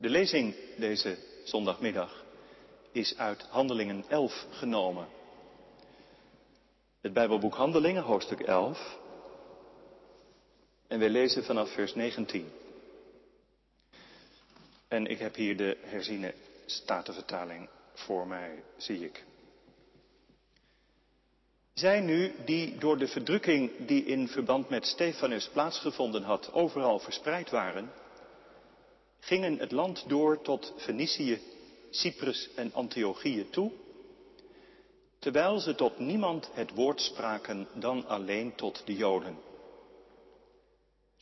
[0.00, 2.24] De lezing deze zondagmiddag
[2.92, 5.08] is uit Handelingen 11 genomen.
[7.00, 8.98] Het Bijbelboek Handelingen, hoofdstuk 11.
[10.86, 12.50] En we lezen vanaf vers 19.
[14.88, 16.34] En ik heb hier de herziene
[16.66, 19.24] statenvertaling voor mij, zie ik.
[21.74, 27.50] Zij nu, die door de verdrukking die in verband met Stefanus plaatsgevonden had, overal verspreid
[27.50, 27.92] waren,
[29.20, 31.40] gingen het land door tot Fenicië,
[31.90, 33.72] Cyprus en Antiochië toe,
[35.18, 39.38] terwijl ze tot niemand het woord spraken dan alleen tot de Joden.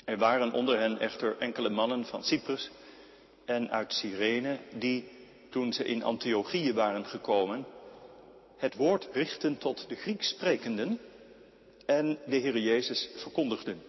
[0.05, 2.71] Er waren onder hen echter enkele mannen van Cyprus
[3.45, 5.09] en uit Cyrene, die,
[5.51, 7.67] toen ze in Antiochië waren gekomen,
[8.57, 11.01] het woord richten tot de Grieks sprekenden
[11.87, 13.83] en de Heer Jezus verkondigden.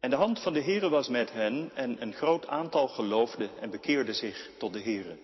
[0.00, 3.70] En de hand van de Heere was met hen en een groot aantal geloofde en
[3.70, 5.16] bekeerde zich tot de Heere.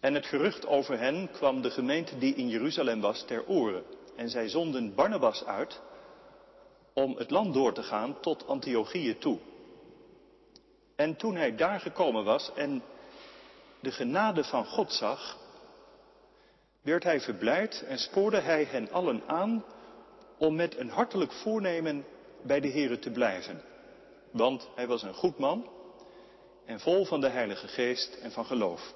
[0.00, 3.84] En het gerucht over hen kwam de gemeente die in Jeruzalem was ter oren.
[4.16, 5.80] En zij zonden Barnabas uit
[6.92, 9.38] om het land door te gaan tot Antiochië toe.
[10.96, 12.82] En toen hij daar gekomen was en
[13.80, 15.38] de genade van God zag,
[16.82, 19.64] werd hij verblijd en spoorde hij hen allen aan
[20.38, 22.04] om met een hartelijk voornemen
[22.42, 23.62] bij de Here te blijven.
[24.30, 25.68] Want hij was een goed man
[26.64, 28.94] en vol van de Heilige Geest en van geloof.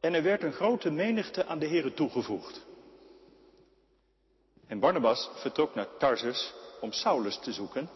[0.00, 2.66] En er werd een grote menigte aan de Here toegevoegd.
[4.66, 7.88] En Barnabas vertrok naar Tarsus om Saulus te zoeken.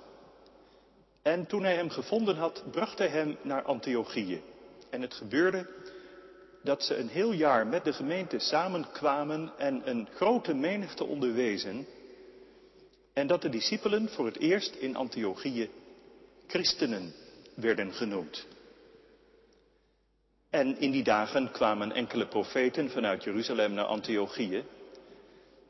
[1.22, 4.42] En toen hij hem gevonden had, bracht hij hem naar Antiochië.
[4.90, 5.66] En het gebeurde
[6.62, 11.86] dat ze een heel jaar met de gemeente samenkwamen en een grote menigte onderwezen.
[13.18, 15.70] En dat de discipelen voor het eerst in Antiochië
[16.46, 17.14] christenen
[17.54, 18.46] werden genoemd.
[20.50, 24.64] En in die dagen kwamen enkele profeten vanuit Jeruzalem naar Antiochië.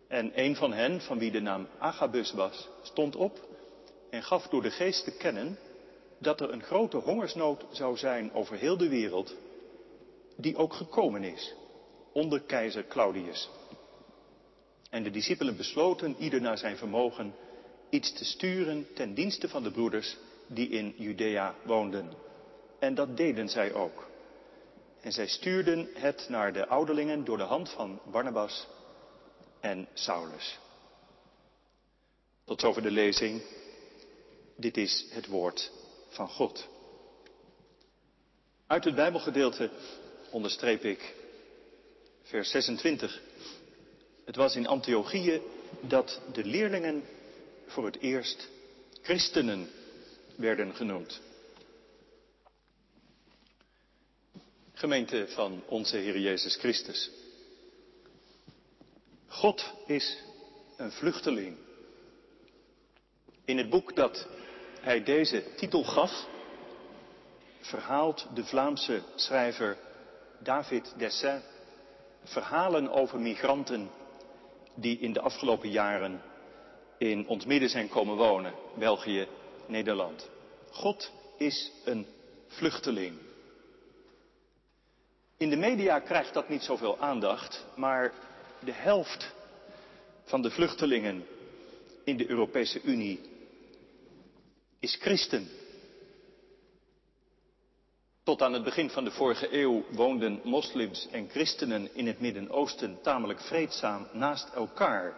[0.09, 3.49] En een van hen, van wie de naam Agabus was, stond op
[4.11, 5.59] en gaf door de geest te kennen
[6.19, 9.37] dat er een grote hongersnood zou zijn over heel de wereld,
[10.37, 11.55] die ook gekomen is
[12.13, 13.49] onder keizer Claudius.
[14.89, 17.35] En de discipelen besloten, ieder naar zijn vermogen,
[17.91, 20.17] iets te sturen ten dienste van de broeders
[20.47, 22.13] die in Judea woonden.
[22.79, 24.09] En dat deden zij ook.
[25.01, 28.67] En zij stuurden het naar de ouderlingen door de hand van Barnabas
[29.61, 30.59] en Saulus.
[32.45, 33.43] Tot zover de lezing.
[34.57, 35.73] Dit is het woord
[36.09, 36.69] van God.
[38.67, 39.71] Uit het Bijbelgedeelte
[40.31, 41.15] onderstreep ik
[42.23, 43.21] vers 26.
[44.29, 45.43] Het was in Antiochië
[45.81, 47.05] dat de leerlingen
[47.67, 48.49] voor het eerst
[49.03, 49.71] christenen
[50.37, 51.21] werden genoemd.
[54.73, 57.11] Gemeente van onze Heer Jezus Christus.
[59.27, 60.19] God is
[60.77, 61.57] een vluchteling.
[63.45, 64.27] In het boek dat
[64.81, 66.27] hij deze titel gaf,
[67.61, 69.79] verhaalt de Vlaamse schrijver
[70.39, 71.41] David Dessin
[72.25, 73.91] verhalen over migranten
[74.81, 76.21] die in de afgelopen jaren
[76.99, 79.27] in ons midden zijn komen wonen, België,
[79.67, 80.31] Nederland.
[80.71, 82.07] God is een
[82.47, 83.19] vluchteling.
[85.37, 88.13] In de media krijgt dat niet zoveel aandacht, maar
[88.65, 89.35] de helft
[90.25, 91.27] van de vluchtelingen
[92.05, 93.21] in de Europese Unie
[94.79, 95.49] is christen.
[98.29, 102.99] Tot aan het begin van de vorige eeuw woonden moslims en christenen in het Midden-Oosten
[103.03, 105.15] tamelijk vreedzaam naast elkaar.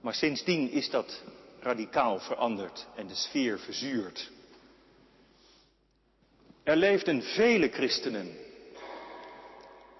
[0.00, 1.22] Maar sindsdien is dat
[1.60, 4.30] radicaal veranderd en de sfeer verzuurd.
[6.62, 8.36] Er leefden vele christenen,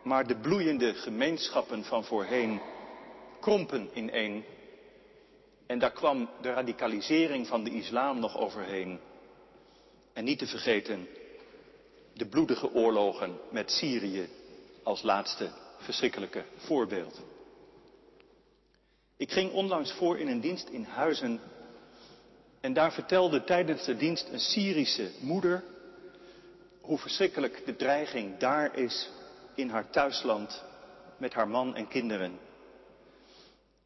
[0.03, 2.61] maar de bloeiende gemeenschappen van voorheen
[3.41, 4.45] krompen ineen
[5.67, 9.01] en daar kwam de radicalisering van de islam nog overheen.
[10.13, 11.09] En niet te vergeten
[12.15, 14.29] de bloedige oorlogen met Syrië
[14.83, 17.21] als laatste verschrikkelijke voorbeeld.
[19.17, 21.41] Ik ging onlangs voor in een dienst in Huizen
[22.61, 25.65] en daar vertelde tijdens de dienst een Syrische moeder
[26.81, 29.11] hoe verschrikkelijk de dreiging daar is
[29.55, 30.65] in haar thuisland
[31.17, 32.39] met haar man en kinderen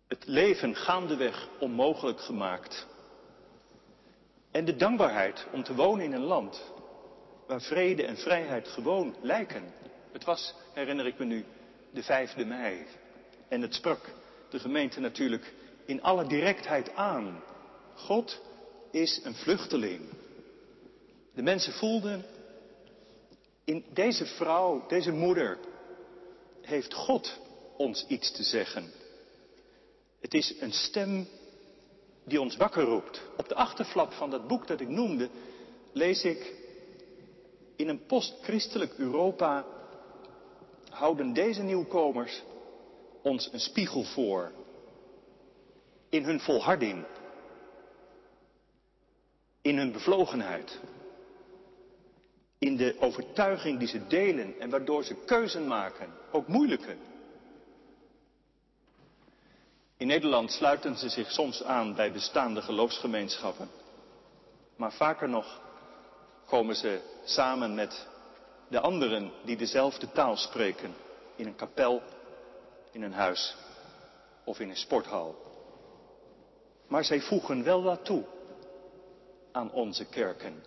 [0.08, 2.86] het leven gaandeweg onmogelijk gemaakt.
[4.50, 6.62] En de dankbaarheid om te wonen in een land
[7.48, 9.72] waar vrede en vrijheid gewoon lijken.
[10.12, 11.44] Het was, herinner ik me nu,
[11.90, 12.86] de 5e mei.
[13.48, 14.10] En het sprak
[14.50, 15.52] de gemeente natuurlijk
[15.84, 17.42] in alle directheid aan.
[17.94, 18.40] God
[18.90, 20.00] is een vluchteling.
[21.34, 22.24] De mensen voelden,
[23.64, 25.58] in deze vrouw, deze moeder,
[26.62, 27.38] heeft God
[27.76, 28.90] ons iets te zeggen.
[30.20, 31.28] Het is een stem
[32.24, 33.20] die ons wakker roept.
[33.36, 35.28] Op de achterflap van dat boek dat ik noemde,
[35.92, 36.54] lees ik,
[37.78, 39.64] in een postchristelijk Europa
[40.90, 42.42] houden deze nieuwkomers
[43.22, 44.52] ons een spiegel voor.
[46.08, 47.04] In hun volharding.
[49.62, 50.80] In hun bevlogenheid.
[52.58, 56.96] In de overtuiging die ze delen en waardoor ze keuzen maken, ook moeilijke.
[59.96, 63.70] In Nederland sluiten ze zich soms aan bij bestaande geloofsgemeenschappen.
[64.76, 65.60] Maar vaker nog
[66.48, 68.06] komen ze samen met
[68.68, 70.94] de anderen die dezelfde taal spreken
[71.36, 72.02] in een kapel,
[72.92, 73.56] in een huis
[74.44, 75.36] of in een sporthal.
[76.86, 78.24] Maar zij voegen wel wat toe
[79.52, 80.62] aan onze kerken,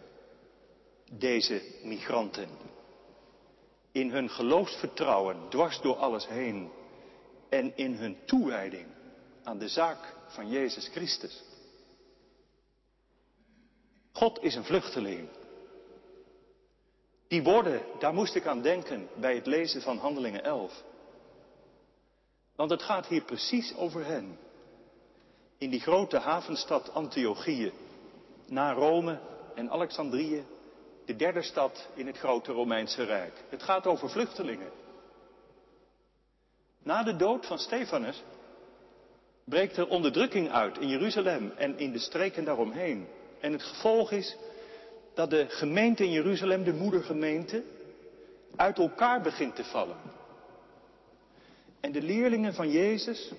[1.11, 2.49] deze migranten.
[3.91, 6.71] In hun geloofsvertrouwen dwars door alles heen
[7.49, 8.87] en in hun toewijding
[9.43, 11.43] aan de zaak van Jezus Christus.
[14.11, 15.29] God is een vluchteling.
[17.31, 20.83] Die woorden, daar moest ik aan denken bij het lezen van Handelingen 11.
[22.55, 24.37] Want het gaat hier precies over hen.
[25.57, 27.71] In die grote havenstad Antiochië,
[28.47, 29.19] na Rome
[29.55, 30.45] en Alexandrië,
[31.05, 33.43] de derde stad in het grote Romeinse Rijk.
[33.49, 34.71] Het gaat over vluchtelingen.
[36.83, 38.23] Na de dood van Stefanus
[39.43, 43.07] breekt er onderdrukking uit in Jeruzalem en in de streken daaromheen.
[43.39, 44.37] En het gevolg is
[45.13, 47.63] dat de gemeente in Jeruzalem, de moedergemeente,
[48.55, 49.97] uit elkaar begint te vallen.
[51.79, 53.31] En de leerlingen van Jezus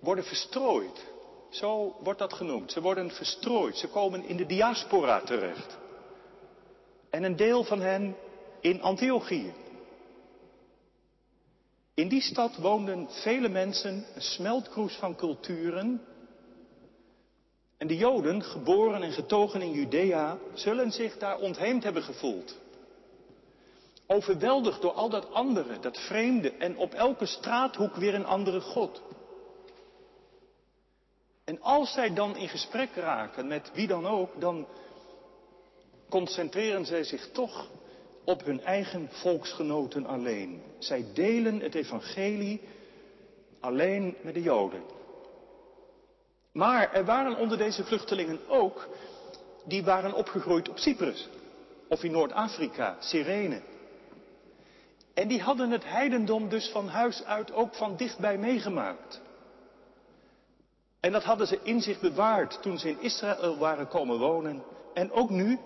[0.00, 1.06] worden verstrooid.
[1.50, 2.72] Zo wordt dat genoemd.
[2.72, 3.76] Ze worden verstrooid.
[3.76, 5.78] Ze komen in de diaspora terecht.
[7.10, 8.16] En een deel van hen
[8.60, 9.52] in Antiochië.
[11.94, 16.02] In die stad woonden vele mensen, een smeltkroes van culturen.
[17.78, 22.58] En de Joden, geboren en getogen in Judea, zullen zich daar ontheemd hebben gevoeld.
[24.06, 29.02] Overweldigd door al dat andere, dat vreemde en op elke straathoek weer een andere God.
[31.44, 34.66] En als zij dan in gesprek raken met wie dan ook, dan
[36.08, 37.68] concentreren zij zich toch
[38.24, 40.62] op hun eigen volksgenoten alleen.
[40.78, 42.60] Zij delen het evangelie
[43.60, 44.82] alleen met de Joden.
[46.52, 48.88] Maar er waren onder deze vluchtelingen ook
[49.64, 51.28] die waren opgegroeid op Cyprus
[51.88, 53.62] of in Noord-Afrika, Cyrene.
[55.14, 59.20] En die hadden het heidendom dus van huis uit ook van dichtbij meegemaakt.
[61.00, 64.62] En dat hadden ze in zich bewaard toen ze in Israël waren komen wonen.
[64.94, 65.58] En ook nu,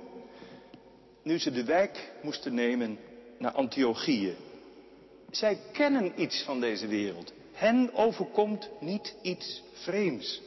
[1.23, 2.99] nu ze de wijk moesten nemen
[3.39, 4.37] naar Antiochië.
[5.31, 7.33] Zij kennen iets van deze wereld.
[7.53, 10.41] Hen overkomt niet iets vreemds.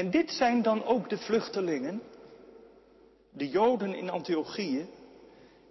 [0.00, 2.02] En dit zijn dan ook de vluchtelingen,
[3.30, 4.86] de Joden in Antiochië,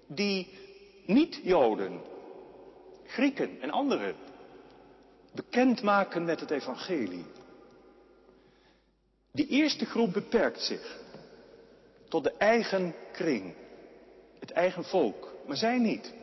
[0.08, 0.48] die
[1.06, 2.02] niet-Joden,
[3.06, 4.16] Grieken en anderen
[5.34, 7.26] bekendmaken met het evangelie.
[9.32, 11.00] Die eerste groep beperkt zich
[12.08, 13.54] tot de eigen kring,
[14.40, 16.14] het eigen volk, maar zij niet.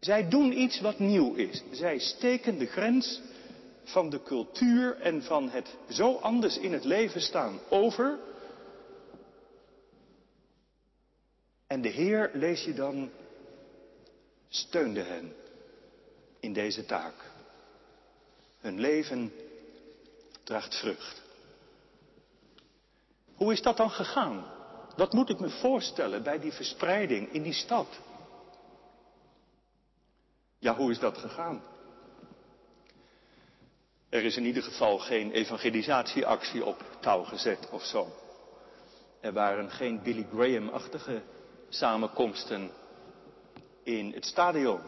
[0.00, 1.62] Zij doen iets wat nieuw is.
[1.70, 3.20] Zij steken de grens
[3.86, 8.18] van de cultuur en van het zo anders in het leven staan over.
[11.66, 13.10] En de Heer, lees je dan,
[14.48, 15.34] steunde hen
[16.40, 17.14] in deze taak.
[18.60, 19.32] Hun leven
[20.44, 21.22] draagt vrucht.
[23.34, 24.46] Hoe is dat dan gegaan?
[24.96, 27.86] Wat moet ik me voorstellen bij die verspreiding in die stad?
[30.58, 31.62] Ja, hoe is dat gegaan?
[34.08, 38.08] Er is in ieder geval geen evangelisatieactie op touw gezet of zo.
[39.20, 41.22] Er waren geen Billy Graham-achtige
[41.68, 42.70] samenkomsten
[43.82, 44.80] in het stadion.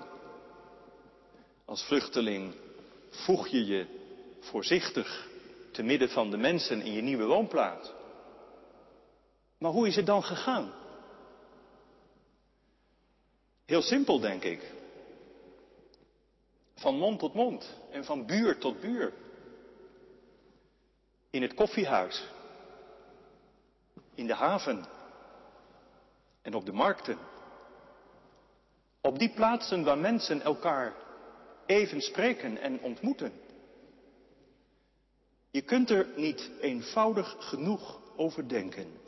[1.64, 2.54] Als vluchteling
[3.10, 3.86] voeg je je
[4.40, 5.28] voorzichtig
[5.72, 7.92] te midden van de mensen in je nieuwe woonplaats.
[9.58, 10.72] Maar hoe is het dan gegaan?
[13.64, 14.72] Heel simpel, denk ik.
[16.78, 19.12] Van mond tot mond en van buur tot buur.
[21.30, 22.24] In het koffiehuis.
[24.14, 24.86] In de haven.
[26.42, 27.18] En op de markten.
[29.00, 30.94] Op die plaatsen waar mensen elkaar
[31.66, 33.32] even spreken en ontmoeten.
[35.50, 39.00] Je kunt er niet eenvoudig genoeg over denken.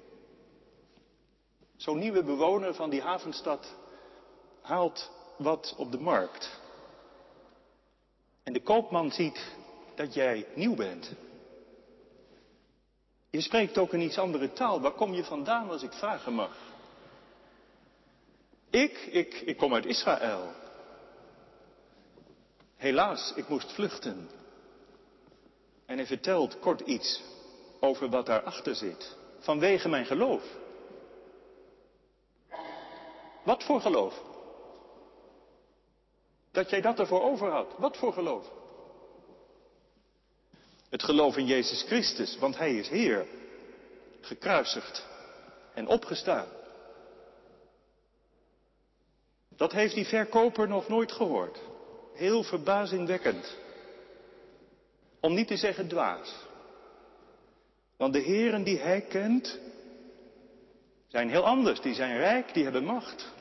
[1.76, 3.74] Zo'n nieuwe bewoner van die havenstad
[4.60, 6.59] haalt wat op de markt.
[8.42, 9.54] En de koopman ziet
[9.94, 11.12] dat jij nieuw bent.
[13.30, 14.80] Je spreekt ook een iets andere taal.
[14.80, 16.56] Waar kom je vandaan als ik vragen mag?
[18.70, 20.52] Ik, ik, ik kom uit Israël.
[22.76, 24.30] Helaas, ik moest vluchten.
[25.86, 27.22] En hij vertelt kort iets
[27.80, 29.16] over wat daarachter zit.
[29.38, 30.42] Vanwege mijn geloof.
[33.42, 34.22] Wat voor geloof?
[36.52, 37.74] Dat jij dat ervoor over had.
[37.76, 38.50] Wat voor geloof?
[40.88, 43.26] Het geloof in Jezus Christus, want Hij is Heer,
[44.20, 45.06] gekruisigd
[45.74, 46.46] en opgestaan.
[49.56, 51.58] Dat heeft die verkoper nog nooit gehoord.
[52.14, 53.56] Heel verbazingwekkend.
[55.20, 56.34] Om niet te zeggen dwaas.
[57.96, 59.58] Want de heren die hij kent,
[61.08, 61.80] zijn heel anders.
[61.80, 63.32] Die zijn rijk, die hebben macht.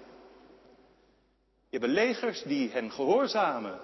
[1.69, 3.79] Die hebben legers die hen gehoorzamen.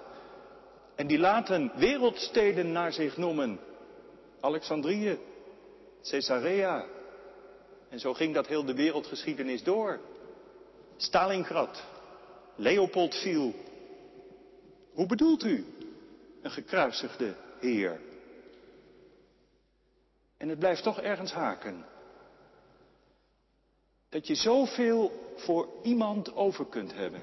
[0.94, 3.60] En die laten wereldsteden naar zich noemen.
[4.40, 5.18] Alexandrië,
[6.02, 6.86] Caesarea.
[7.88, 10.00] En zo ging dat heel de wereldgeschiedenis door.
[10.96, 11.84] Stalingrad,
[12.56, 13.54] Leopold viel.
[14.92, 15.64] Hoe bedoelt u?
[16.42, 18.00] Een gekruisigde Heer.
[20.36, 21.84] En het blijft toch ergens haken.
[24.08, 27.22] Dat je zoveel voor iemand over kunt hebben.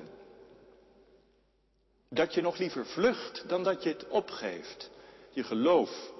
[2.13, 4.89] Dat je nog liever vlucht dan dat je het opgeeft.
[5.29, 6.11] Je geloof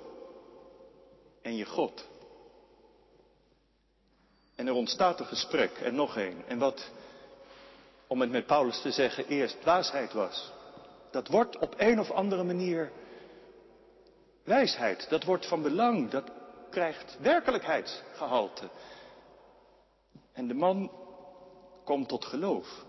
[1.41, 2.07] en je God.
[4.55, 6.43] En er ontstaat een gesprek en nog een.
[6.47, 6.91] En wat,
[8.07, 10.51] om het met Paulus te zeggen, eerst dwaasheid was.
[11.11, 12.91] Dat wordt op een of andere manier
[14.43, 15.09] wijsheid.
[15.09, 16.09] Dat wordt van belang.
[16.09, 16.31] Dat
[16.69, 18.69] krijgt werkelijkheidsgehalte.
[20.31, 20.91] En de man
[21.83, 22.85] komt tot geloof.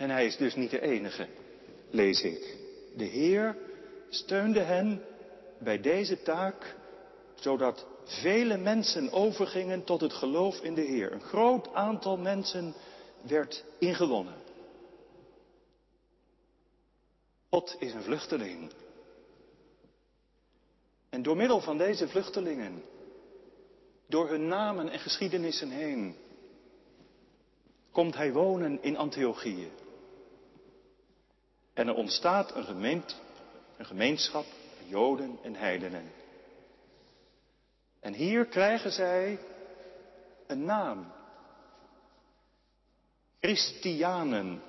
[0.00, 1.28] En hij is dus niet de enige,
[1.90, 2.56] lees ik.
[2.96, 3.56] De Heer
[4.08, 5.02] steunde hen
[5.58, 6.76] bij deze taak,
[7.34, 11.12] zodat vele mensen overgingen tot het geloof in de Heer.
[11.12, 12.74] Een groot aantal mensen
[13.22, 14.34] werd ingewonnen.
[17.50, 18.72] God is een vluchteling.
[21.10, 22.82] En door middel van deze vluchtelingen,
[24.06, 26.16] door hun namen en geschiedenissen heen,
[27.92, 29.68] komt hij wonen in Antiochië.
[31.74, 33.16] En er ontstaat een, gemeent,
[33.76, 34.46] een gemeenschap,
[34.86, 36.12] Joden en heidenen.
[38.00, 39.38] En hier krijgen zij
[40.46, 41.12] een naam.
[43.40, 44.62] Christianen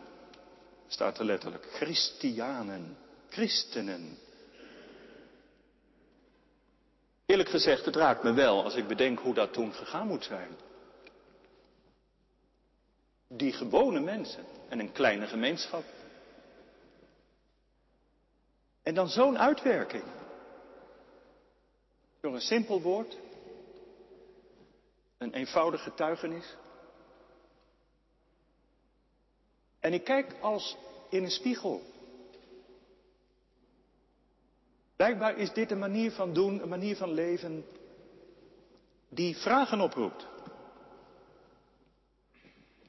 [0.88, 1.68] staat er letterlijk.
[1.72, 2.98] Christianen,
[3.30, 4.18] christenen.
[7.26, 10.58] Eerlijk gezegd, het raakt me wel als ik bedenk hoe dat toen gegaan moet zijn.
[13.28, 15.84] Die gewone mensen en een kleine gemeenschap.
[18.84, 20.04] En dan zo'n uitwerking.
[22.22, 23.18] Door een simpel woord.
[25.18, 26.56] Een eenvoudige getuigenis.
[29.80, 30.78] En ik kijk als
[31.10, 31.82] in een spiegel.
[34.96, 37.66] Blijkbaar is dit een manier van doen, een manier van leven
[39.10, 40.28] die vragen oproept.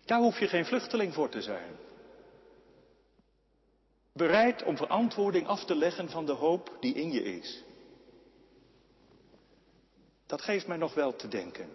[0.04, 1.76] Daar hoef je geen vluchteling voor te zijn.
[4.12, 7.64] Bereid om verantwoording af te leggen van de hoop die in je is.
[10.26, 11.69] Dat geeft mij nog wel te denken.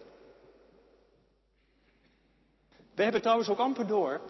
[2.95, 4.21] We hebben trouwens ook amper door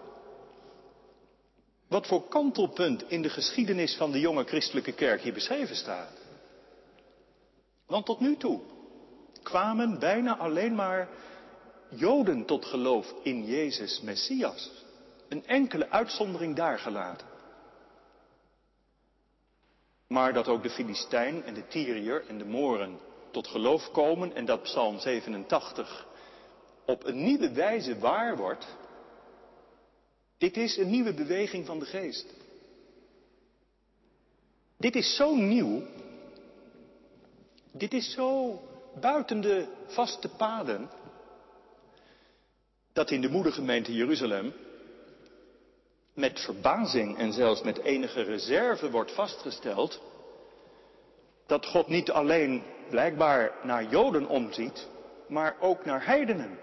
[1.88, 6.12] wat voor kantelpunt in de geschiedenis van de jonge christelijke kerk hier beschreven staat.
[7.86, 8.62] Want tot nu toe
[9.44, 11.10] kwamen bijna alleen maar
[11.90, 14.72] Joden tot geloof in Jezus Messias.
[15.30, 17.28] Een enkele uitzondering daar gelaten.
[20.08, 23.00] Maar dat ook de Filistijn en de Tyriër en de Moren
[23.32, 26.08] tot geloof komen en dat Psalm 87
[26.86, 28.68] op een nieuwe wijze waar wordt,
[30.38, 32.34] dit is een nieuwe beweging van de geest.
[34.78, 35.82] Dit is zo nieuw.
[37.72, 38.60] Dit is zo
[39.00, 40.90] buiten de vaste paden.
[42.94, 44.54] Dat in de moedergemeente Jeruzalem
[46.18, 50.02] met verbazing en zelfs met enige reserve wordt vastgesteld
[51.46, 54.88] dat God niet alleen blijkbaar naar Joden omziet,
[55.28, 56.60] maar ook naar heidenen.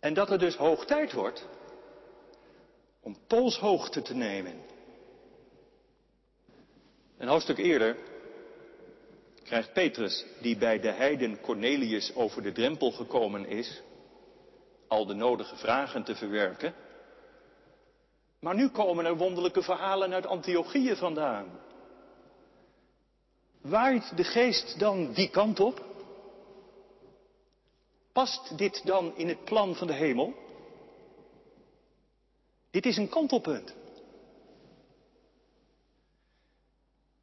[0.00, 1.46] En dat het dus hoog tijd wordt
[3.00, 4.60] om polshoogte te nemen.
[7.18, 7.96] Een hoofdstuk eerder
[9.42, 13.82] krijgt Petrus, die bij de heiden Cornelius over de drempel gekomen is,
[14.88, 16.74] al de nodige vragen te verwerken.
[18.44, 21.60] Maar nu komen er wonderlijke verhalen uit Antiochieën vandaan.
[23.60, 25.84] Waait de geest dan die kant op?
[28.12, 30.34] Past dit dan in het plan van de hemel?
[32.70, 33.74] Dit is een kantelpunt.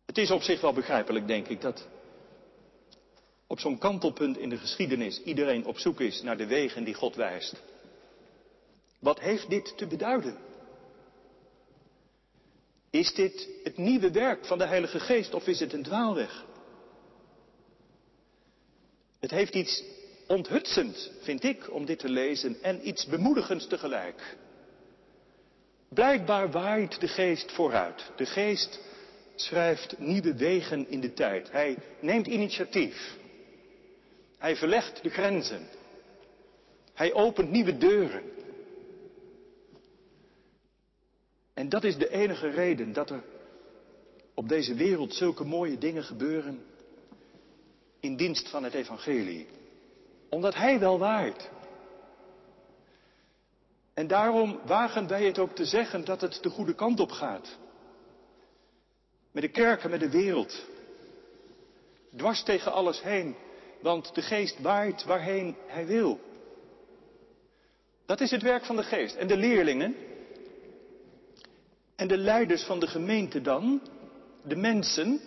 [0.05, 1.87] Het is op zich wel begrijpelijk, denk ik, dat
[3.47, 7.15] op zo'n kantelpunt in de geschiedenis iedereen op zoek is naar de wegen die God
[7.15, 7.61] wijst.
[8.99, 10.49] Wat heeft dit te beduiden?
[12.91, 16.45] Is dit het nieuwe werk van de Heilige Geest of is het een dwaalweg?
[19.19, 19.83] Het heeft iets
[20.27, 24.38] onthutsend, vind ik, om dit te lezen en iets bemoedigends tegelijk.
[25.89, 28.12] Blijkbaar waait de geest vooruit.
[28.15, 28.79] De geest
[29.36, 31.51] schrijft nieuwe wegen in de tijd.
[31.51, 33.17] Hij neemt initiatief.
[34.38, 35.67] Hij verlegt de grenzen.
[36.93, 38.24] Hij opent nieuwe deuren.
[41.53, 43.24] En dat is de enige reden dat er
[44.34, 46.65] op deze wereld zulke mooie dingen gebeuren
[48.00, 49.48] in dienst van het evangelie.
[50.29, 51.50] Omdat Hij wel waait.
[53.93, 57.58] En daarom wagen wij het ook te zeggen dat het de goede kant op gaat.
[59.31, 60.65] Met de kerk en met de wereld.
[62.15, 63.36] Dwars tegen alles heen,
[63.81, 66.20] want de geest waait waarheen hij wil.
[68.05, 69.15] Dat is het werk van de geest.
[69.15, 69.96] En de leerlingen
[72.01, 73.81] en de leiders van de gemeente dan,
[74.43, 75.22] de mensen.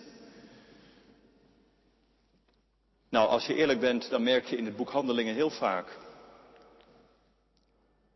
[3.09, 5.97] Nou, als je eerlijk bent, dan merk je in het boek Handelingen heel vaak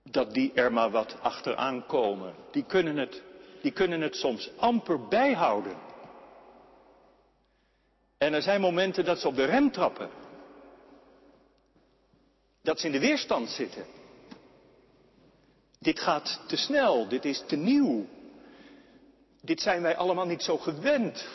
[0.03, 2.35] dat die er maar wat achteraan komen.
[2.51, 3.21] Die kunnen het,
[3.61, 5.77] die kunnen het soms amper bijhouden.
[8.17, 10.09] En er zijn momenten dat ze op de rem trappen.
[12.61, 13.85] Dat ze in de weerstand zitten.
[15.79, 18.17] Dit gaat te snel, dit is te nieuw.
[19.41, 21.27] Dit zijn wij allemaal niet zo gewend.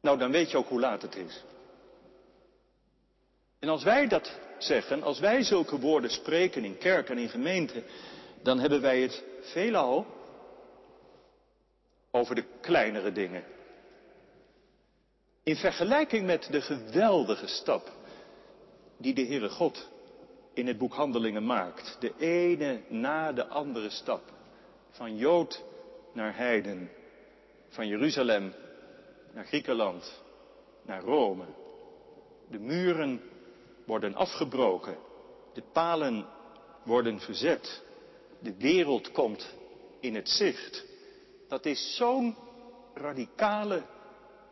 [0.00, 1.44] Nou, dan weet je ook hoe laat het is.
[3.58, 7.82] En als wij dat zeggen, als wij zulke woorden spreken in kerk en in gemeente,
[8.42, 10.06] dan hebben wij het veelal
[12.10, 13.44] over de kleinere dingen.
[15.42, 17.92] In vergelijking met de geweldige stap
[18.96, 19.88] die de Heere God
[20.54, 21.96] in het boek Handelingen maakt.
[22.00, 24.37] De ene na de andere stap.
[24.90, 25.64] Van Jood
[26.12, 26.90] naar Heiden.
[27.68, 28.54] Van Jeruzalem
[29.32, 30.22] naar Griekenland.
[30.82, 31.44] Naar Rome.
[32.50, 33.20] De muren
[33.86, 34.96] worden afgebroken.
[35.54, 36.26] De palen
[36.82, 37.82] worden verzet.
[38.40, 39.54] De wereld komt
[40.00, 40.84] in het zicht.
[41.48, 42.36] Dat is zo'n
[42.94, 43.82] radicale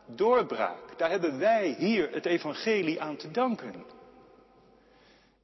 [0.07, 0.99] doorbraak.
[0.99, 3.85] Daar hebben wij hier het evangelie aan te danken.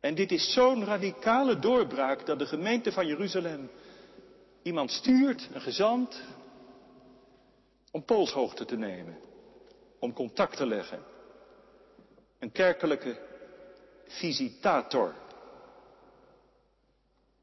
[0.00, 3.70] En dit is zo'n radicale doorbraak dat de gemeente van Jeruzalem
[4.62, 6.22] iemand stuurt, een gezant,
[7.90, 9.18] om poolshoogte te nemen,
[9.98, 11.03] om contact te leggen.
[12.38, 13.20] Een kerkelijke
[14.07, 15.14] visitator.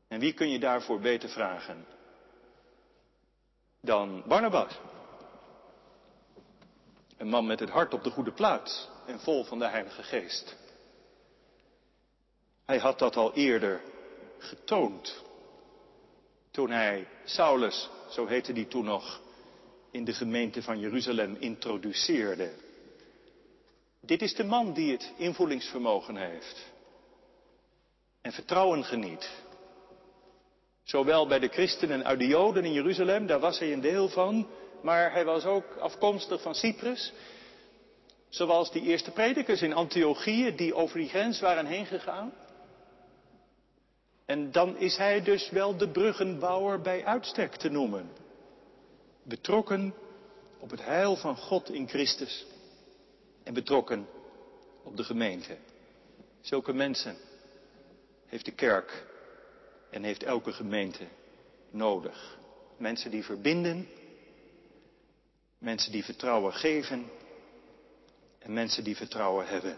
[0.08, 1.86] En wie kun je daarvoor beter vragen
[3.82, 4.79] dan Barnabas?
[7.17, 10.58] Een man met het hart op de goede plaats en vol van de Heilige Geest.
[12.65, 13.82] Hij had dat al eerder
[14.38, 15.23] getoond.
[16.60, 19.22] Toen hij Saulus, zo heette die toen nog,
[19.91, 22.52] in de gemeente van Jeruzalem introduceerde.
[24.02, 26.72] Dit is de man die het invoelingsvermogen heeft.
[28.22, 29.30] En vertrouwen geniet.
[30.84, 34.48] Zowel bij de christenen uit de Joden in Jeruzalem, daar was hij een deel van,
[34.82, 37.13] maar hij was ook afkomstig van Cyprus.
[38.30, 42.34] Zoals die eerste predikers in Antiochië die over die grens waren heen gegaan.
[44.29, 48.09] En dan is hij dus wel de bruggenbouwer bij uitstek te noemen.
[49.23, 49.93] Betrokken
[50.59, 52.45] op het heil van God in Christus.
[53.43, 54.07] En betrokken
[54.83, 55.57] op de gemeente.
[56.41, 57.15] Zulke mensen
[58.25, 59.05] heeft de kerk
[59.89, 61.07] en heeft elke gemeente
[61.69, 62.37] nodig.
[62.77, 63.87] Mensen die verbinden,
[65.57, 67.09] mensen die vertrouwen geven
[68.39, 69.77] en mensen die vertrouwen hebben.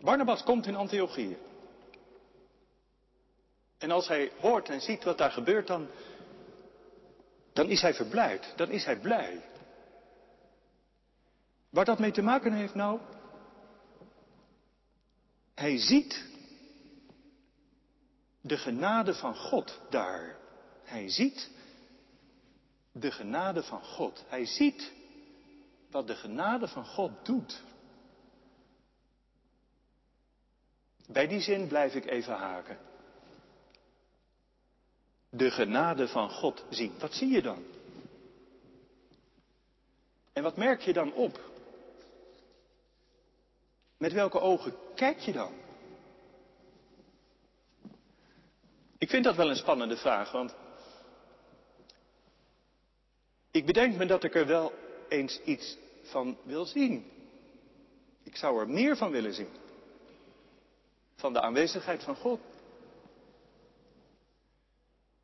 [0.00, 1.36] Barnabas komt in Antiochië.
[3.82, 5.88] En als hij hoort en ziet wat daar gebeurt, dan,
[7.52, 8.52] dan is hij verblijd.
[8.56, 9.42] Dan is hij blij.
[11.70, 13.00] Waar dat mee te maken heeft nou?
[15.54, 16.24] Hij ziet
[18.40, 20.36] de genade van God daar.
[20.84, 21.50] Hij ziet
[22.92, 24.24] de genade van God.
[24.28, 24.92] Hij ziet
[25.90, 27.62] wat de genade van God doet.
[31.08, 32.90] Bij die zin blijf ik even haken.
[35.34, 36.92] De genade van God zien.
[36.98, 37.64] Wat zie je dan?
[40.32, 41.40] En wat merk je dan op?
[43.96, 45.52] Met welke ogen kijk je dan?
[48.98, 50.54] Ik vind dat wel een spannende vraag, want
[53.50, 54.72] ik bedenk me dat ik er wel
[55.08, 57.10] eens iets van wil zien.
[58.22, 59.50] Ik zou er meer van willen zien.
[61.16, 62.40] Van de aanwezigheid van God.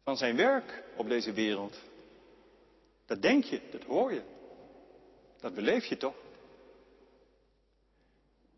[0.09, 1.77] Van zijn werk op deze wereld.
[3.07, 4.23] Dat denk je, dat hoor je.
[5.41, 6.15] Dat beleef je toch?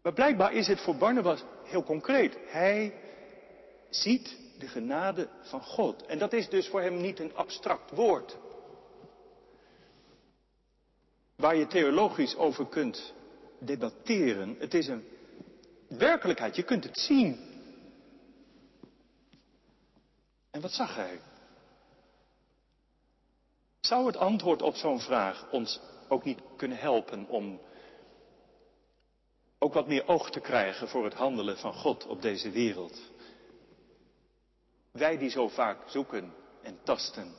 [0.03, 2.37] Maar blijkbaar is het voor Barnabas heel concreet.
[2.47, 2.95] Hij
[3.89, 6.07] ziet de genade van God.
[6.07, 8.37] En dat is dus voor hem niet een abstract woord.
[11.37, 13.13] Waar je theologisch over kunt
[13.59, 14.57] debatteren.
[14.59, 15.05] Het is een
[15.89, 17.39] werkelijkheid, je kunt het zien.
[20.51, 21.21] En wat zag hij?
[23.81, 27.61] Zou het antwoord op zo'n vraag ons ook niet kunnen helpen om
[29.59, 33.01] ook wat meer oog te krijgen voor het handelen van God op deze wereld?
[34.93, 37.35] Wij die zo vaak zoeken en tasten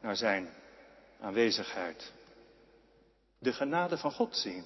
[0.00, 0.48] naar Zijn
[1.20, 2.12] aanwezigheid.
[3.38, 4.64] De genade van God zien.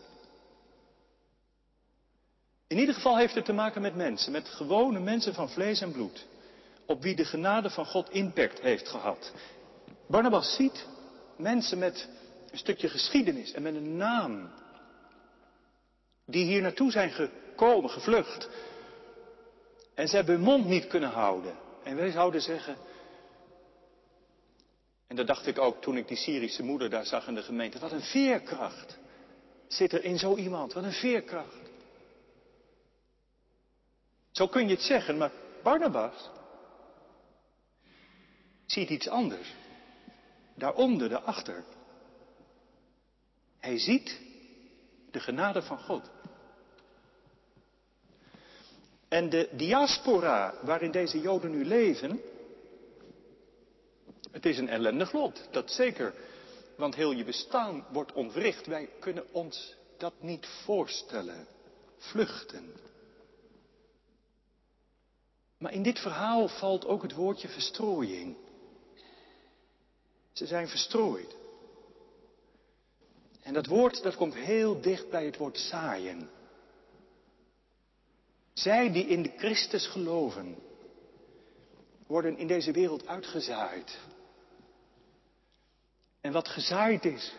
[2.66, 5.92] In ieder geval heeft het te maken met mensen, met gewone mensen van vlees en
[5.92, 6.26] bloed,
[6.86, 9.32] op wie de genade van God impact heeft gehad.
[10.06, 10.86] Barnabas ziet
[11.36, 12.08] mensen met
[12.50, 14.50] een stukje geschiedenis en met een naam,
[16.26, 18.48] die hier naartoe zijn gekomen, gevlucht.
[19.94, 21.54] En ze hebben hun mond niet kunnen houden.
[21.82, 22.76] En wij zouden zeggen,
[25.06, 27.78] en dat dacht ik ook toen ik die Syrische moeder daar zag in de gemeente,
[27.78, 28.98] wat een veerkracht
[29.68, 31.70] zit er in zo iemand, wat een veerkracht.
[34.30, 35.30] Zo kun je het zeggen, maar
[35.62, 36.30] Barnabas
[38.66, 39.54] ziet iets anders.
[40.54, 41.64] Daaronder, daarachter.
[43.58, 44.20] Hij ziet
[45.10, 46.10] de genade van God.
[49.08, 52.20] En de diaspora waarin deze Joden nu leven,
[54.30, 56.14] het is een ellendig lot, dat zeker.
[56.76, 58.66] Want heel je bestaan wordt ontwricht.
[58.66, 61.46] Wij kunnen ons dat niet voorstellen.
[61.98, 62.72] Vluchten.
[65.58, 68.36] Maar in dit verhaal valt ook het woordje verstrooiing.
[70.34, 71.36] Ze zijn verstrooid.
[73.42, 76.30] En dat woord dat komt heel dicht bij het woord zaaien.
[78.52, 80.56] Zij die in de Christus geloven,
[82.06, 83.98] worden in deze wereld uitgezaaid.
[86.20, 87.34] En wat gezaaid is,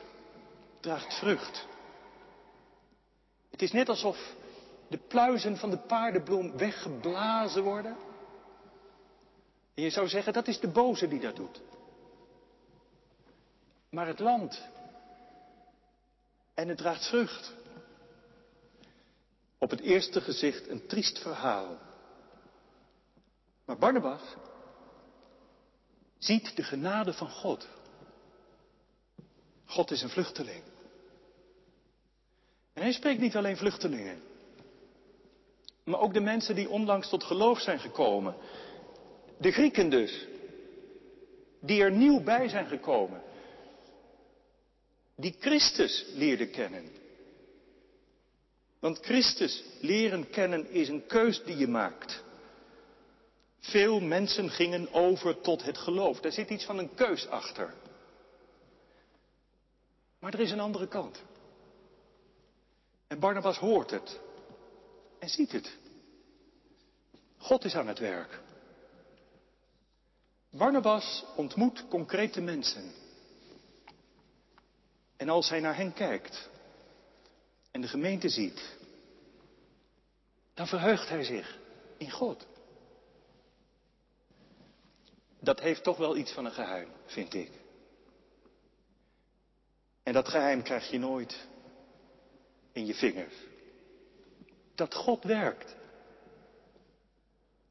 [0.80, 1.68] draagt vrucht.
[3.50, 4.36] Het is net alsof
[4.88, 7.98] de pluizen van de paardenbloem weggeblazen worden.
[9.74, 11.62] En je zou zeggen, dat is de boze die dat doet.
[13.96, 14.62] Maar het land.
[16.54, 17.54] En het draagt vrucht.
[19.58, 21.78] Op het eerste gezicht een triest verhaal.
[23.66, 24.22] Maar Barnabas
[26.18, 27.68] ziet de genade van God.
[29.66, 30.64] God is een vluchteling.
[32.74, 34.22] En hij spreekt niet alleen vluchtelingen,
[35.84, 38.36] maar ook de mensen die onlangs tot geloof zijn gekomen.
[39.38, 40.28] De Grieken dus,
[41.60, 43.25] die er nieuw bij zijn gekomen,
[45.16, 46.84] die Christus leerden kennen.
[48.80, 52.24] Want Christus leren kennen is een keus die je maakt.
[53.60, 56.20] Veel mensen gingen over tot het geloof.
[56.20, 57.74] Daar zit iets van een keus achter.
[60.20, 61.24] Maar er is een andere kant.
[63.08, 64.20] En Barnabas hoort het
[65.20, 65.78] en ziet het.
[67.38, 68.42] God is aan het werk.
[70.50, 73.05] Barnabas ontmoet concrete mensen.
[75.18, 76.50] En als hij naar hen kijkt
[77.72, 78.76] en de gemeente ziet,
[80.54, 81.60] dan verheugt hij zich
[81.98, 82.48] in God.
[85.40, 87.52] Dat heeft toch wel iets van een geheim, vind ik.
[90.04, 91.48] En dat geheim krijg je nooit
[92.72, 93.36] in je vingers.
[94.76, 95.76] Dat God werkt.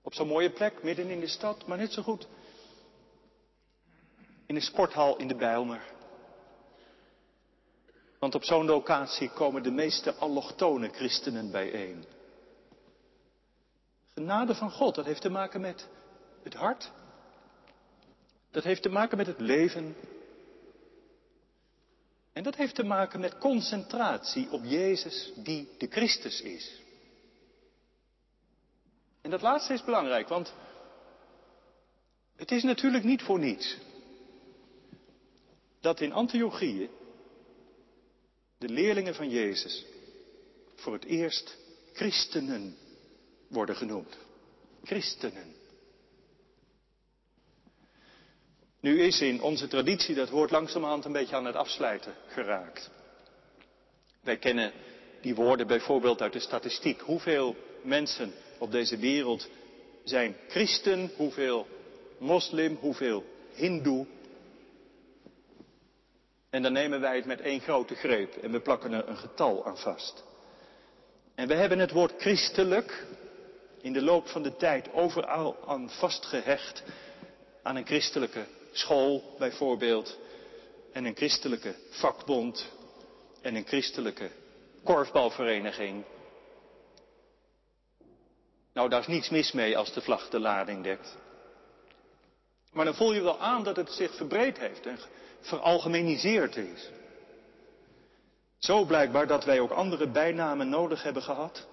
[0.02, 2.26] Op zo'n mooie plek, midden in de stad, maar net zo goed
[4.46, 5.93] in een sporthal in de Bijlmer.
[8.24, 12.04] Want op zo'n locatie komen de meeste allochtone christenen bijeen.
[14.14, 15.88] Genade van God, dat heeft te maken met
[16.42, 16.90] het hart.
[18.50, 19.96] Dat heeft te maken met het leven
[22.32, 26.82] En dat heeft te maken met concentratie op Jezus die de Christus is.
[29.20, 30.54] En dat laatste is belangrijk, want
[32.36, 33.78] het is natuurlijk niet voor niets
[35.80, 37.02] dat in Antiochieën
[38.58, 39.84] de leerlingen van Jezus
[40.74, 41.56] voor het eerst
[41.92, 42.76] christenen
[43.48, 44.16] worden genoemd.
[44.84, 45.54] Christenen.
[48.80, 52.90] Nu is in onze traditie dat woord langzamerhand een beetje aan het afsluiten geraakt.
[54.20, 54.72] Wij kennen
[55.20, 57.00] die woorden bijvoorbeeld uit de statistiek.
[57.00, 59.48] Hoeveel mensen op deze wereld
[60.04, 61.66] zijn christen, hoeveel
[62.18, 64.06] moslim, hoeveel hindoe.
[66.54, 69.66] En dan nemen wij het met één grote greep en we plakken er een getal
[69.66, 70.24] aan vast.
[71.34, 73.06] En we hebben het woord christelijk
[73.80, 76.82] in de loop van de tijd overal aan vastgehecht.
[77.62, 80.18] Aan een christelijke school bijvoorbeeld.
[80.92, 82.70] En een christelijke vakbond.
[83.42, 84.30] En een christelijke
[84.84, 86.04] korfbalvereniging.
[88.72, 91.16] Nou, daar is niets mis mee als de vlag de lading dekt.
[92.72, 94.98] Maar dan voel je wel aan dat het zich verbreed heeft en
[95.44, 96.90] veralgemeniseerd is.
[98.58, 101.66] Zo blijkbaar dat wij ook andere bijnamen nodig hebben gehad.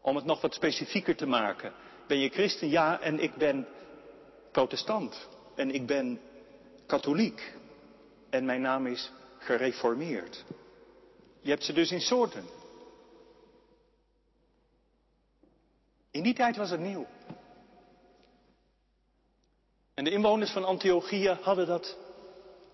[0.00, 1.72] Om het nog wat specifieker te maken.
[2.06, 2.68] Ben je christen?
[2.68, 3.66] Ja, en ik ben
[4.52, 5.28] protestant.
[5.54, 6.20] En ik ben
[6.86, 7.54] katholiek.
[8.30, 10.44] En mijn naam is gereformeerd.
[11.40, 12.44] Je hebt ze dus in soorten.
[16.10, 17.06] In die tijd was het nieuw.
[19.94, 21.96] En de inwoners van Antiochia hadden dat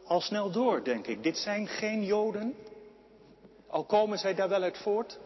[0.05, 1.23] al snel door, denk ik.
[1.23, 2.55] Dit zijn geen Joden,
[3.67, 5.19] al komen zij daar wel uit voort.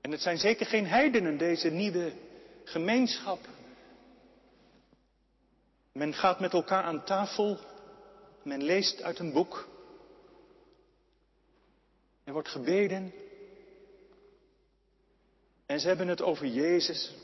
[0.00, 2.12] En het zijn zeker geen heidenen, deze nieuwe
[2.64, 3.38] gemeenschap.
[5.92, 7.58] Men gaat met elkaar aan tafel,
[8.42, 9.68] men leest uit een boek.
[12.24, 13.12] Er wordt gebeden.
[15.66, 17.14] En ze hebben het over Jezus,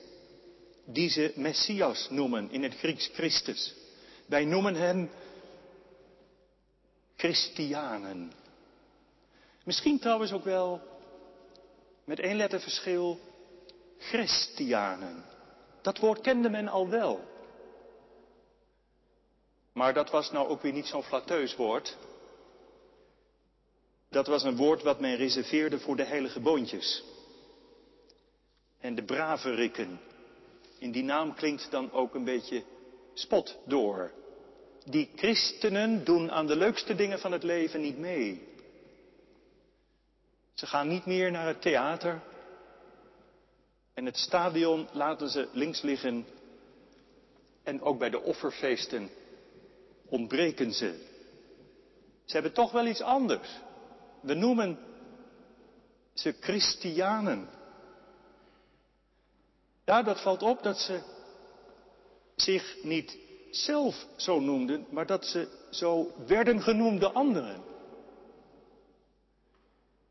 [0.84, 3.74] die ze Messias noemen in het Grieks Christus.
[4.28, 5.10] Wij noemen hem
[7.16, 8.32] Christianen.
[9.64, 10.80] Misschien trouwens ook wel
[12.04, 13.20] met één letter verschil
[13.98, 15.24] Christianen.
[15.82, 17.20] Dat woord kende men al wel.
[19.72, 21.96] Maar dat was nou ook weer niet zo'n flatteus woord.
[24.08, 27.04] Dat was een woord wat men reserveerde voor de heilige boontjes.
[28.80, 30.00] En de brave rikken.
[30.78, 32.64] In die naam klinkt dan ook een beetje
[33.18, 34.12] spot door.
[34.84, 38.48] Die christenen doen aan de leukste dingen van het leven niet mee.
[40.54, 42.20] Ze gaan niet meer naar het theater.
[43.94, 46.26] En het stadion laten ze links liggen.
[47.62, 49.10] En ook bij de offerfeesten
[50.08, 51.06] ontbreken ze.
[52.24, 53.48] Ze hebben toch wel iets anders.
[54.20, 54.78] We noemen
[56.12, 57.48] ze Christianen.
[59.84, 61.00] Ja, dat valt op dat ze
[62.42, 63.18] zich niet
[63.50, 67.62] zelf zo noemden, maar dat ze zo werden genoemd door anderen.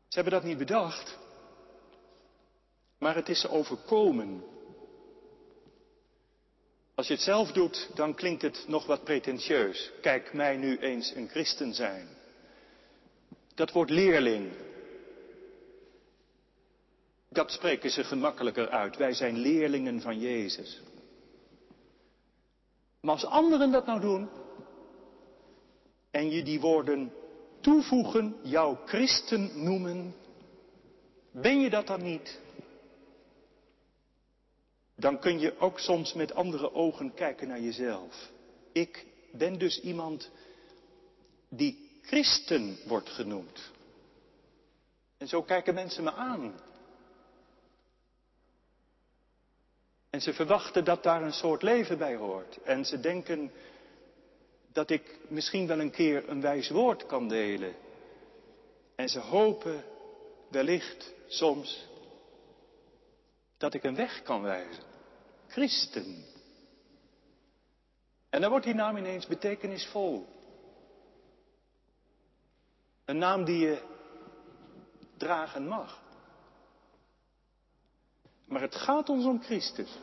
[0.08, 1.18] Ze hebben dat niet bedacht,
[2.98, 4.44] maar het is ze overkomen.
[6.94, 9.90] Als je het zelf doet, dan klinkt het nog wat pretentieus.
[10.00, 12.08] Kijk mij nu eens een christen zijn.
[13.54, 14.52] Dat wordt leerling.
[17.28, 18.96] Dat spreken ze gemakkelijker uit.
[18.96, 20.80] Wij zijn leerlingen van Jezus.
[23.00, 24.28] Maar als anderen dat nou doen,
[26.10, 27.12] en je die woorden
[27.60, 30.14] toevoegen, jou christen noemen,
[31.30, 32.40] ben je dat dan niet?
[34.96, 38.30] Dan kun je ook soms met andere ogen kijken naar jezelf.
[38.72, 40.30] Ik ben dus iemand
[41.48, 43.70] die christen wordt genoemd.
[45.16, 46.60] En zo kijken mensen me aan.
[50.10, 52.62] En ze verwachten dat daar een soort leven bij hoort.
[52.62, 53.52] En ze denken
[54.72, 57.74] dat ik misschien wel een keer een wijs woord kan delen.
[58.94, 59.84] En ze hopen
[60.48, 61.88] wellicht soms
[63.56, 64.84] dat ik een weg kan wijzen.
[65.46, 66.24] Christen.
[68.30, 70.26] En dan wordt die naam ineens betekenisvol.
[73.04, 73.82] Een naam die je
[75.16, 76.02] dragen mag.
[78.48, 79.98] Maar het gaat ons om Christus.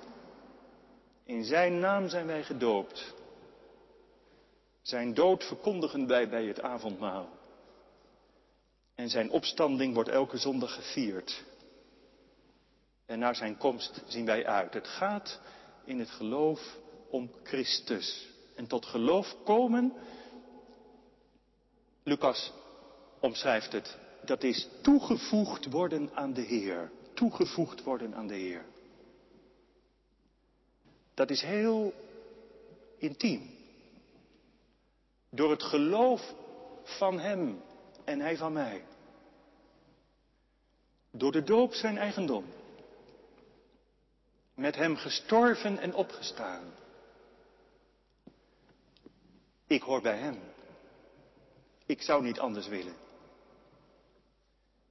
[1.23, 3.13] In zijn naam zijn wij gedoopt.
[4.81, 7.29] Zijn dood verkondigen wij bij het avondmaal.
[8.95, 11.43] En zijn opstanding wordt elke zondag gevierd.
[13.05, 14.73] En naar zijn komst zien wij uit.
[14.73, 15.39] Het gaat
[15.83, 16.77] in het geloof
[17.09, 18.27] om Christus.
[18.55, 19.93] En tot geloof komen,
[22.03, 22.51] Lucas
[23.19, 23.97] omschrijft het.
[24.25, 26.91] Dat is toegevoegd worden aan de Heer.
[27.15, 28.65] Toegevoegd worden aan de Heer.
[31.13, 31.93] Dat is heel
[32.97, 33.49] intiem.
[35.29, 36.33] Door het geloof
[36.83, 37.61] van Hem
[38.03, 38.83] en Hij van mij.
[41.11, 42.45] Door de doop zijn eigendom.
[44.53, 46.73] Met Hem gestorven en opgestaan.
[49.67, 50.39] Ik hoor bij Hem.
[51.85, 53.04] Ik zou niet anders willen.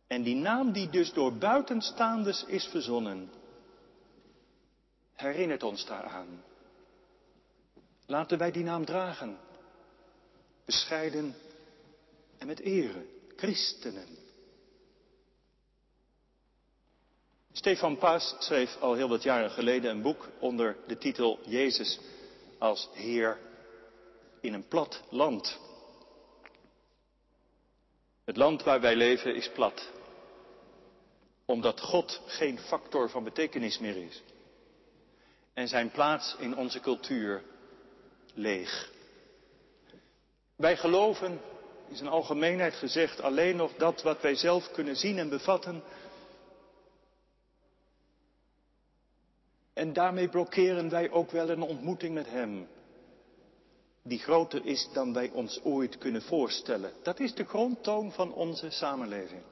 [0.07, 3.31] En die naam die dus door buitenstaanders is verzonnen,
[5.15, 6.45] herinnert ons daaraan.
[8.07, 9.39] Laten wij die naam dragen.
[10.65, 11.35] Bescheiden
[12.39, 13.05] en met ere.
[13.37, 14.23] Christenen.
[17.53, 22.01] Stefan Paas schreef al heel wat jaren geleden een boek onder de titel Jezus
[22.59, 23.39] als Heer
[24.41, 25.59] in een plat land.
[28.25, 29.91] Het land waar wij leven is plat,
[31.45, 34.23] omdat God geen factor van betekenis meer is
[35.55, 37.43] en zijn plaats in onze cultuur
[38.35, 38.93] leeg.
[40.57, 41.41] Wij geloven,
[41.89, 45.83] in zijn algemeenheid gezegd, alleen nog dat wat wij zelf kunnen zien en bevatten.
[49.73, 52.69] En daarmee blokkeren wij ook wel een ontmoeting met Hem,
[54.07, 56.93] die groter is dan wij ons ooit kunnen voorstellen.
[57.03, 59.43] Dat is de grondtoon van onze samenleving.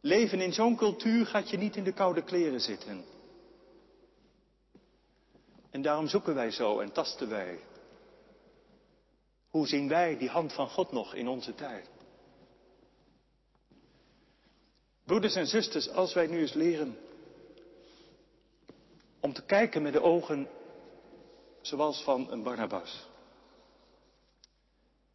[0.00, 3.04] Leven in zo'n cultuur gaat je niet in de koude kleren zitten.
[5.70, 7.58] En daarom zoeken wij zo en tasten wij.
[9.48, 11.88] Hoe zien wij die hand van God nog in onze tijd?
[15.04, 16.98] Broeders en zusters, als wij nu eens leren
[19.20, 20.48] om te kijken met de ogen
[21.60, 23.08] zoals van een Barnabas.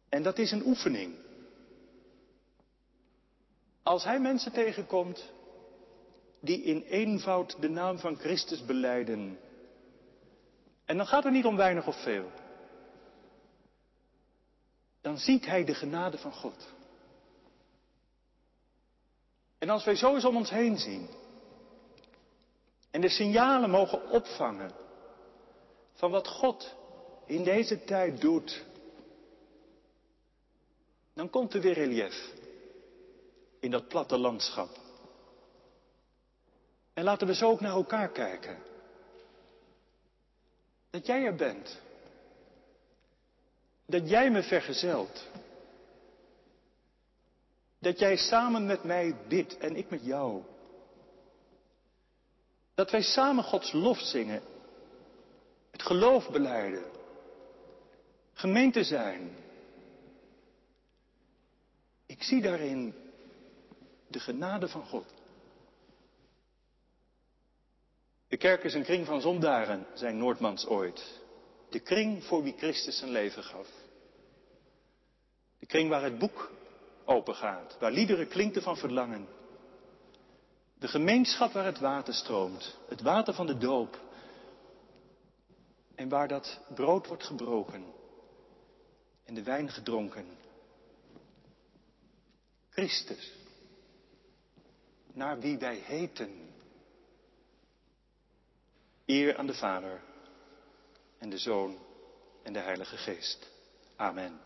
[0.08, 1.14] En dat is een oefening.
[3.82, 5.32] Als hij mensen tegenkomt
[6.40, 9.38] die in eenvoud de naam van Christus beleiden,
[10.84, 12.30] en dan gaat het niet om weinig of veel.
[15.00, 16.74] Dan ziet hij de genade van God.
[19.58, 21.08] En als wij zo eens om ons heen zien
[22.90, 24.85] en de signalen mogen opvangen
[25.96, 26.74] van wat God
[27.26, 28.64] in deze tijd doet,
[31.14, 32.32] dan komt er weer relief
[33.60, 34.68] in dat platte landschap.
[36.94, 38.58] En laten we zo ook naar elkaar kijken.
[40.90, 41.80] Dat jij er bent.
[43.86, 45.26] Dat jij me vergezelt.
[47.78, 50.42] Dat jij samen met mij bidt en ik met jou.
[52.74, 54.42] Dat wij samen Gods lof zingen.
[55.76, 56.84] Het geloof beleiden.
[58.32, 59.36] Gemeente zijn.
[62.06, 62.94] Ik zie daarin
[64.08, 65.14] de genade van God.
[68.28, 71.20] De kerk is een kring van zondaren, zei Noordmans ooit.
[71.70, 73.68] De kring voor wie Christus zijn leven gaf.
[75.58, 76.50] De kring waar het boek
[77.04, 79.28] opengaat, waar liederen klinken van verlangen.
[80.78, 84.04] De gemeenschap waar het water stroomt, het water van de doop.
[85.96, 87.84] En waar dat brood wordt gebroken
[89.24, 90.26] en de wijn gedronken.
[92.68, 93.32] Christus,
[95.12, 96.54] naar wie wij heten.
[99.04, 100.02] Eer aan de Vader
[101.18, 101.78] en de Zoon
[102.42, 103.50] en de Heilige Geest.
[103.96, 104.45] Amen.